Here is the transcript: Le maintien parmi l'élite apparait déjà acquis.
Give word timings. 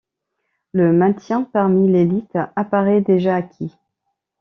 Le 0.73 0.91
maintien 0.93 1.43
parmi 1.43 1.87
l'élite 1.91 2.35
apparait 2.55 3.01
déjà 3.01 3.35
acquis. 3.35 3.77